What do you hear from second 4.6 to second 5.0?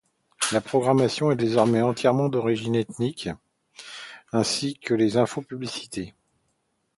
que